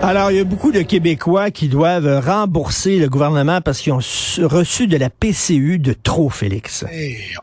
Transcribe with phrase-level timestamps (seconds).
[0.00, 4.00] Alors, il y a beaucoup de Québécois qui doivent rembourser le gouvernement parce qu'ils ont
[4.44, 6.84] reçu de la PCU de trop, Félix.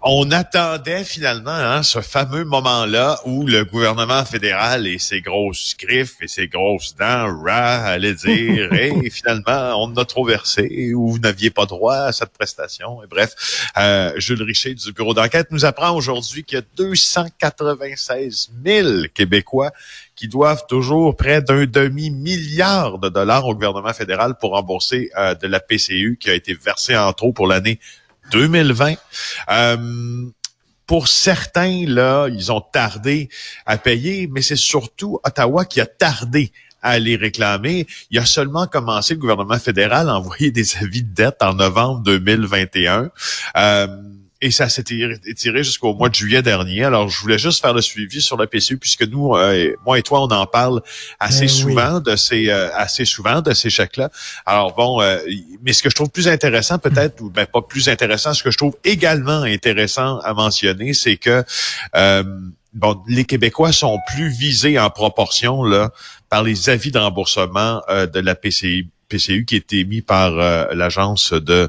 [0.01, 6.15] on attendait finalement hein, ce fameux moment-là où le gouvernement fédéral et ses grosses griffes
[6.21, 11.19] et ses grosses dents rah, allaient dire hey, finalement, on a trop versé ou vous
[11.19, 13.03] n'aviez pas droit à cette prestation.
[13.03, 18.51] Et bref, euh, Jules Richer du bureau d'enquête nous apprend aujourd'hui qu'il y a 296
[18.65, 19.71] 000 Québécois
[20.15, 21.65] qui doivent toujours près d'un
[22.45, 26.53] demi-milliard de dollars au gouvernement fédéral pour rembourser euh, de la PCU qui a été
[26.53, 27.79] versée en trop pour l'année
[28.31, 28.95] 2020.
[29.49, 30.25] Euh,
[30.87, 33.29] pour certains, là, ils ont tardé
[33.65, 37.87] à payer, mais c'est surtout Ottawa qui a tardé à les réclamer.
[38.11, 42.01] Il a seulement commencé le gouvernement fédéral à envoyer des avis de dette en novembre
[42.01, 43.09] 2021.
[43.57, 43.87] Euh,
[44.45, 44.85] et ça s'est
[45.25, 46.83] étiré jusqu'au mois de juillet dernier.
[46.83, 50.03] Alors, je voulais juste faire le suivi sur la PCU puisque nous, euh, moi et
[50.03, 50.83] toi, on en parle
[51.19, 54.11] assez ben souvent de ces euh, assez souvent de ces chèques-là.
[54.45, 55.17] Alors bon, euh,
[55.63, 58.51] mais ce que je trouve plus intéressant, peut-être, ou ben pas plus intéressant, ce que
[58.51, 61.43] je trouve également intéressant à mentionner, c'est que
[62.73, 65.91] bon, les Québécois sont plus visés en proportion là
[66.29, 70.31] par les avis de remboursement de la PCU, PCU qui est émis par
[70.75, 71.67] l'agence de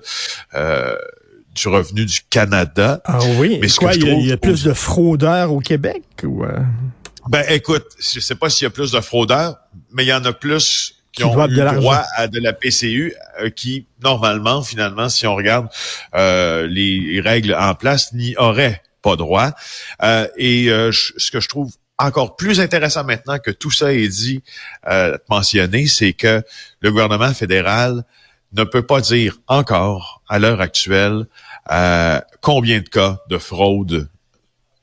[1.57, 3.01] du revenu du Canada.
[3.05, 6.59] Ah oui, mais ce quoi, il y, a plus de fraudeurs au Québec ou euh?
[7.29, 9.57] Ben écoute, je sais pas s'il y a plus de fraudeurs,
[9.93, 13.49] mais il y en a plus qui, ont eu droit à de la PCU euh,
[13.49, 15.69] qui normalement finalement si on regarde
[16.15, 19.53] euh, les règles en place n'y auraient pas droit
[20.37, 24.43] et ce que je trouve encore plus intéressant maintenant que tout ça est dit,
[25.31, 26.43] mentionné, c'est que
[26.81, 28.05] le gouvernement fédéral
[28.53, 31.27] ne peut pas dire encore, à l'heure actuelle,
[31.71, 34.09] euh, combien de cas de fraude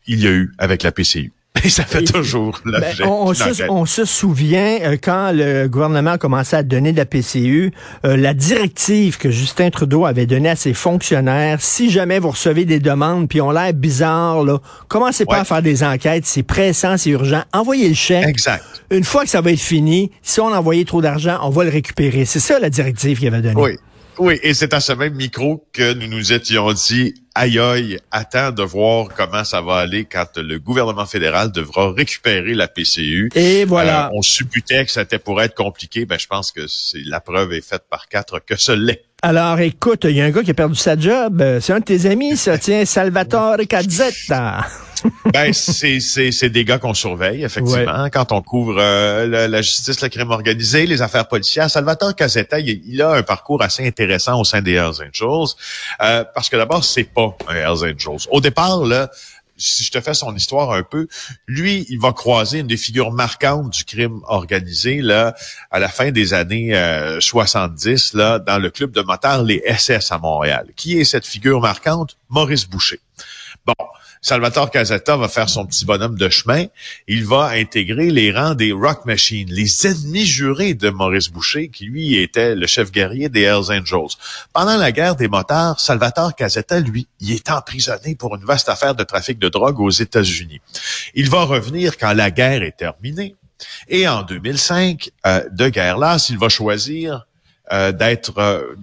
[0.05, 1.31] il y a eu avec la PCU.
[1.63, 6.17] Et ça fait toujours ben, on, se, on, se, souvient, euh, quand le gouvernement a
[6.17, 7.71] commencé à donner de la PCU,
[8.05, 12.65] euh, la directive que Justin Trudeau avait donnée à ses fonctionnaires, si jamais vous recevez
[12.65, 16.97] des demandes puis on l'air bizarre, là, commencez pas à faire des enquêtes, c'est pressant,
[16.97, 18.27] c'est urgent, envoyez le chèque.
[18.27, 18.63] Exact.
[18.89, 21.65] Une fois que ça va être fini, si on a envoyé trop d'argent, on va
[21.65, 22.25] le récupérer.
[22.25, 23.61] C'est ça la directive qu'il avait donnée.
[23.61, 23.77] Oui.
[24.17, 28.51] Oui, et c'est à ce même micro que nous nous étions dit, aïe aïe, attends
[28.51, 33.29] de voir comment ça va aller quand le gouvernement fédéral devra récupérer la PCU.
[33.35, 34.07] Et voilà.
[34.07, 36.05] Euh, on supputait que c'était pour être compliqué.
[36.05, 39.03] Ben, je pense que c'est la preuve est faite par quatre que ce l'est.
[39.21, 41.41] Alors, écoute, il y a un gars qui a perdu sa job.
[41.61, 42.57] C'est un de tes amis, ça.
[42.57, 44.65] Tiens, Salvatore Cazzetta.
[45.33, 50.01] Ben, c'est, c'est, c'est des gars qu'on surveille, effectivement, quand on couvre euh, la, justice,
[50.01, 51.69] le crime organisé, les affaires policières.
[51.69, 55.55] Salvatore Casetta, il, a un parcours assez intéressant au sein des Hells Angels,
[56.01, 58.27] euh, parce que d'abord, c'est pas un Hells Angels.
[58.31, 59.09] Au départ, là,
[59.57, 61.07] si je te fais son histoire un peu,
[61.47, 65.35] lui, il va croiser une des figures marquantes du crime organisé là
[65.71, 66.73] à la fin des années
[67.19, 70.67] 70 euh, là dans le club de motards les SS à Montréal.
[70.75, 72.17] Qui est cette figure marquante?
[72.29, 72.99] Maurice Boucher.
[73.65, 73.73] Bon,
[74.23, 76.67] Salvatore Casetta va faire son petit bonhomme de chemin.
[77.09, 81.87] Il va intégrer les rangs des Rock Machines, les ennemis jurés de Maurice Boucher, qui
[81.87, 84.15] lui était le chef guerrier des Hells Angels.
[84.53, 88.95] Pendant la guerre des motards, Salvatore Casetta, lui, il est emprisonné pour une vaste affaire
[88.95, 90.61] de trafic de drogue aux États-Unis.
[91.15, 93.35] Il va revenir quand la guerre est terminée.
[93.89, 97.27] Et en 2005, euh, de guerre-là, il va choisir
[97.73, 98.73] euh, d'être, euh,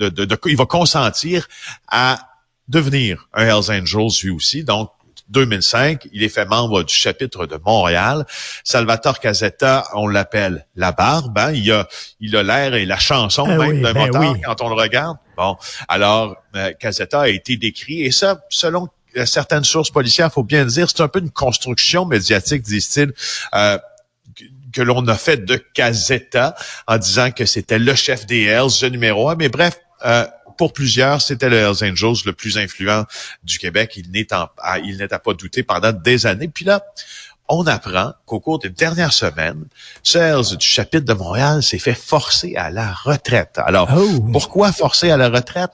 [0.45, 1.49] il va consentir
[1.89, 2.29] à
[2.69, 4.91] devenir un Hells Angels lui aussi, donc
[5.31, 6.09] 2005.
[6.13, 8.27] Il est fait membre du chapitre de Montréal.
[8.65, 11.39] Salvatore Casetta, on l'appelle la barbe.
[11.39, 11.53] Hein.
[11.53, 11.89] Il a
[12.21, 15.17] il a l'air et la chanson ah même d'un ben quand on le regarde.
[15.37, 15.57] Bon,
[15.89, 18.89] alors euh, Casetta a été décrit et ça, selon
[19.25, 23.13] certaines sources policières, faut bien le dire, c'est un peu une construction médiatique, disent-ils.
[23.55, 23.79] Euh,
[24.73, 26.55] que l'on a fait de Casetta
[26.87, 29.35] en disant que c'était le chef des Hells, le numéro un.
[29.35, 30.27] Mais bref, euh,
[30.61, 33.07] pour plusieurs, c'était le Hells Angels le plus influent
[33.43, 33.95] du Québec.
[33.97, 34.53] Il n'est à,
[34.85, 36.49] il n'est à pas douter pendant des années.
[36.49, 36.85] Puis là,
[37.49, 39.65] on apprend qu'au cours des dernières semaines,
[40.03, 43.57] Sales du chapitre de Montréal s'est fait forcer à la retraite.
[43.57, 44.21] Alors, oh.
[44.33, 45.73] pourquoi forcer à la retraite?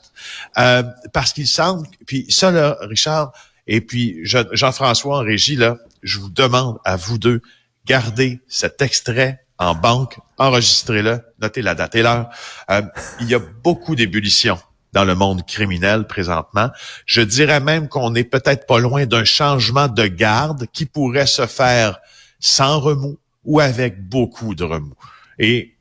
[0.56, 3.32] Euh, parce qu'il semble, puis ça, là, Richard,
[3.66, 7.42] et puis Jean-François en régie, là, je vous demande à vous deux,
[7.86, 12.28] gardez cet extrait en banque, enregistrez-le, notez la date et l'heure.
[12.70, 12.82] Euh,
[13.18, 14.60] il y a beaucoup d'ébullition
[14.96, 16.70] dans le monde criminel présentement.
[17.04, 21.46] Je dirais même qu'on n'est peut-être pas loin d'un changement de garde qui pourrait se
[21.46, 21.98] faire
[22.40, 24.96] sans remous ou avec beaucoup de remous.
[25.38, 25.74] Et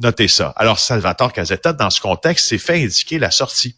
[0.00, 0.52] notez ça.
[0.56, 3.74] Alors, Salvatore Casetta, dans ce contexte, s'est fait indiquer la sortie.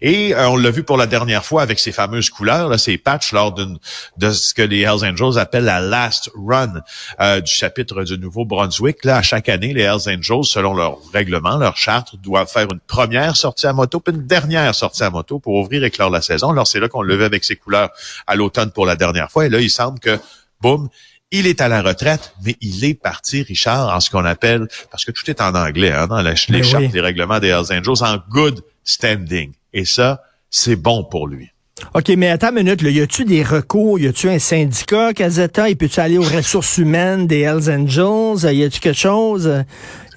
[0.00, 2.96] Et euh, on l'a vu pour la dernière fois avec ces fameuses couleurs, là, ces
[2.96, 3.78] patchs lors d'une
[4.18, 6.82] de ce que les Hells Angels appellent la last run
[7.20, 9.04] euh, du chapitre du Nouveau-Brunswick.
[9.04, 12.80] Là, à chaque année, les Hells Angels, selon leur règlement, leur charte, doivent faire une
[12.80, 16.22] première sortie à moto, puis une dernière sortie à moto pour ouvrir et clore la
[16.22, 16.50] saison.
[16.50, 17.90] Alors, c'est là qu'on le levait avec ces couleurs
[18.26, 19.46] à l'automne pour la dernière fois.
[19.46, 20.18] Et là, il semble que,
[20.60, 20.88] boum,
[21.32, 25.04] il est à la retraite, mais il est parti, Richard, en ce qu'on appelle, parce
[25.04, 28.02] que tout est en anglais, hein, dans la, les chartes, les règlements des Hells Angels,
[28.02, 29.52] en good standing.
[29.72, 31.48] Et ça, c'est bon pour lui.
[31.94, 33.98] OK, mais attends une minute, là, y a-tu des recours?
[33.98, 35.68] Y a-tu un syndicat, Casetta?
[35.68, 38.54] Il peut-tu aller aux ressources humaines des Hells Angels?
[38.54, 39.64] Y a-tu quelque chose?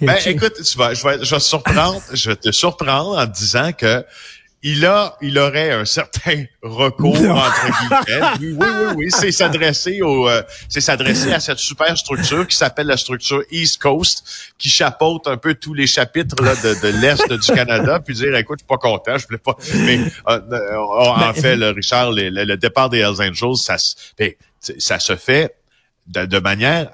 [0.02, 3.72] Ben, écoute, tu vas, je vais, je vais surprendre, je vais te surprendre en disant
[3.72, 4.04] que
[4.68, 8.56] il a, il aurait un certain recours entre guillemets.
[8.58, 12.88] Oui, oui, oui, c'est s'adresser au, euh, c'est s'adresser à cette super structure qui s'appelle
[12.88, 14.26] la structure East Coast,
[14.58, 18.36] qui chapeaute un peu tous les chapitres là, de, de l'est du Canada, puis dire,
[18.36, 19.56] écoute, je suis pas content, je voulais pas.
[19.76, 23.76] Mais euh, euh, en ben, fait, le, Richard, le, départ des Hells Angels, ça,
[24.18, 24.32] ben,
[24.80, 25.54] ça se fait
[26.08, 26.90] de, de manière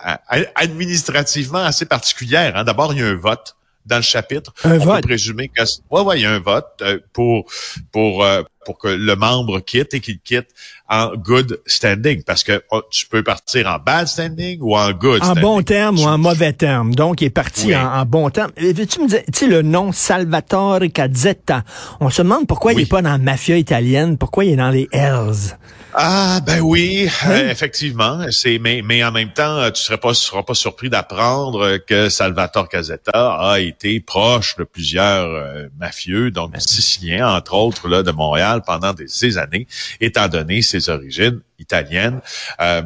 [0.56, 2.58] administrativement assez particulière.
[2.58, 2.66] Hein.
[2.66, 3.56] D'abord, il y a un vote
[3.86, 4.54] dans le chapitre.
[4.64, 5.02] Un on vote.
[5.02, 7.46] peut présumer que ouais, ouais, il y a un vote euh, pour
[7.92, 10.48] pour euh, pour que le membre quitte et qu'il quitte
[10.88, 15.22] en good standing parce que oh, tu peux partir en bad standing ou en good
[15.22, 15.42] en standing.
[15.42, 16.94] bon terme ou en mauvais terme.
[16.94, 18.52] Donc il est parti en, bon terme.
[18.58, 21.64] Veux-tu me dire tu sais le nom Salvatore Cazzetta.
[22.00, 24.70] On se demande pourquoi il est pas dans la mafia italienne, pourquoi il est dans
[24.70, 25.58] les Hells?
[25.94, 28.26] Ah ben oui, euh, effectivement.
[28.32, 32.70] C'est mais mais en même temps, tu serais pas seras pas surpris d'apprendre que Salvatore
[32.70, 38.62] Casetta a été proche de plusieurs euh, mafieux, donc siciliens entre autres là de Montréal
[38.66, 39.68] pendant des, années,
[40.00, 42.22] étant donné ses origines italiennes.
[42.62, 42.82] Euh,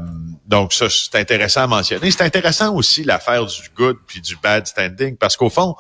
[0.48, 2.10] donc ça c'est intéressant à mentionner.
[2.10, 5.76] C'est intéressant aussi l'affaire du good puis du bad standing parce qu'au fond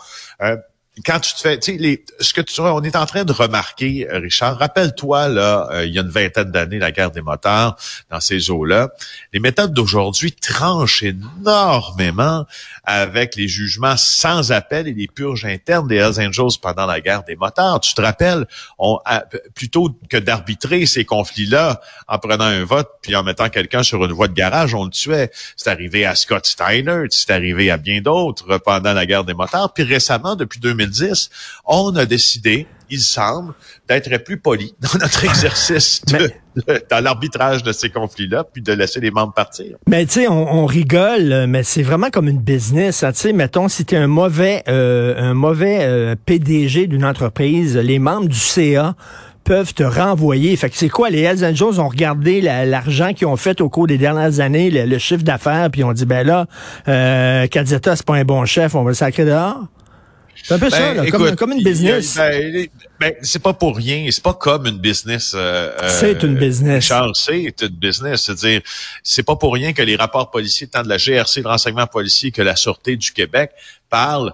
[1.03, 3.33] quand tu te fais, tu sais, les, ce que tu on est en train de
[3.33, 7.21] remarquer, euh, Richard, rappelle-toi, là, euh, il y a une vingtaine d'années, la guerre des
[7.21, 7.75] moteurs
[8.09, 8.89] dans ces eaux-là.
[9.33, 12.45] Les méthodes d'aujourd'hui tranchent énormément
[12.85, 17.23] avec les jugements sans appel et les purges internes des Hells Angels pendant la guerre
[17.23, 17.81] des moteurs.
[17.81, 18.47] Tu te rappelles,
[18.79, 18.99] on,
[19.53, 24.13] plutôt que d'arbitrer ces conflits-là en prenant un vote puis en mettant quelqu'un sur une
[24.13, 25.31] voie de garage, on le tuait.
[25.57, 29.73] C'est arrivé à Scott Steiner, c'est arrivé à bien d'autres pendant la guerre des moteurs.
[29.73, 30.84] Puis récemment, depuis 2000
[31.65, 33.53] on a décidé, il semble,
[33.87, 36.01] d'être plus poli dans notre exercice
[36.89, 39.77] dans l'arbitrage de ces conflits-là, puis de laisser les membres partir.
[39.87, 43.03] Mais tu sais, on, rigole, mais c'est vraiment comme une business.
[43.03, 43.11] Hein.
[43.11, 47.75] Tu sais, mettons, si tu es un mauvais, euh, un mauvais euh, PDG d'une entreprise,
[47.77, 48.95] les membres du CA
[49.45, 50.55] peuvent te renvoyer.
[50.57, 53.87] Fait que c'est quoi, les Hells Angels ont regardé l'argent qu'ils ont fait au cours
[53.87, 56.47] des dernières années, le, chiffre d'affaires, puis ont dit, ben là,
[56.87, 59.67] euh, Cadzetta, c'est pas un bon chef, on va le sacrer dehors?
[60.43, 62.15] C'est un peu ça, ben, comme, comme, une business.
[62.17, 62.67] Ben,
[62.99, 64.07] ben, c'est pas pour rien.
[64.11, 65.33] C'est pas comme une business.
[65.35, 66.83] Euh, euh c'est une business.
[66.83, 68.23] Charles, c'est une business.
[68.23, 68.61] C'est-à-dire,
[69.03, 72.31] c'est pas pour rien que les rapports policiers, tant de la GRC, le renseignement policier
[72.31, 73.51] que la Sûreté du Québec,
[73.89, 74.33] parlent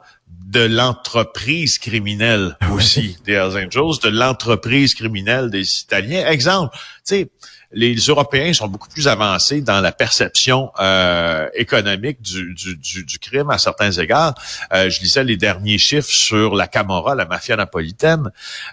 [0.51, 6.27] de l'entreprise criminelle aussi des Hells Angels, de l'entreprise criminelle des Italiens.
[6.27, 7.29] Exemple, tu sais,
[7.73, 13.49] les Européens sont beaucoup plus avancés dans la perception euh, économique du, du, du, crime
[13.49, 14.35] à certains égards.
[14.73, 18.31] Euh, je lisais les derniers chiffres sur la Camorra, la mafia napolitaine,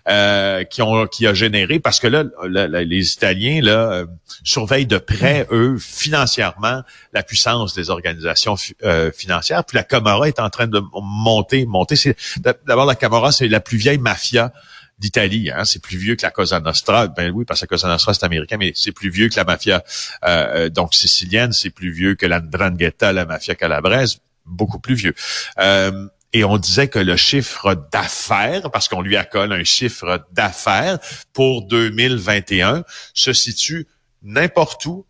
[0.08, 4.06] euh, qui ont qui a généré parce que là, les Italiens là euh,
[4.42, 9.64] surveillent de près eux financièrement la puissance des organisations euh, financières.
[9.64, 11.96] Puis la Camorra est en train de monter, monter.
[12.66, 14.52] D'abord la Camorra, c'est la plus vieille mafia
[14.98, 15.50] d'Italie.
[15.50, 15.64] Hein?
[15.64, 17.06] C'est plus vieux que la Cosa Nostra.
[17.08, 19.44] Ben oui, parce que la Cosa Nostra, c'est américain, mais c'est plus vieux que la
[19.44, 19.84] mafia
[20.24, 21.52] euh, euh donc sicilienne.
[21.52, 24.18] C'est plus vieux que la Ndrangheta, la mafia calabraise.
[24.44, 25.14] Beaucoup plus vieux.
[25.58, 30.98] Euh, et on disait que le chiffre d'affaires, parce qu'on lui accole un chiffre d'affaires
[31.32, 33.86] pour 2021, se situe
[34.22, 35.06] n'importe où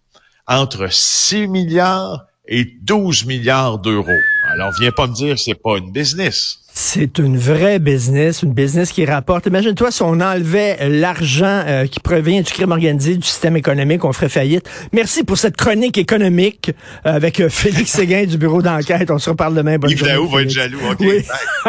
[0.46, 4.10] entre 6 milliards et 12 milliards d'euros.
[4.50, 6.58] Alors, viens pas me dire que c'est pas une business.
[6.80, 9.46] C'est une vraie business, une business qui rapporte.
[9.46, 14.12] Imagine-toi si on enlevait l'argent euh, qui provient du crime organisé, du système économique, on
[14.12, 14.70] ferait faillite.
[14.92, 16.70] Merci pour cette chronique économique
[17.04, 19.10] euh, avec euh, Félix Séguin du bureau d'enquête.
[19.10, 19.76] On se reparle demain.
[19.76, 20.78] Bonne Yves journée, va être jaloux.
[20.88, 21.04] OK.